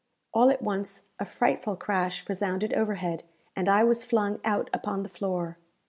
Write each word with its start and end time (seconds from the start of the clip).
All 0.33 0.49
at 0.49 0.63
once 0.63 1.03
a 1.19 1.25
frightful 1.25 1.75
crash 1.75 2.27
resounded 2.27 2.73
overhead, 2.73 3.21
and 3.55 3.69
I 3.69 3.83
was 3.83 4.03
flung 4.03 4.39
out 4.43 4.67
upon 4.73 5.03
the 5.03 5.09
floor. 5.09 5.59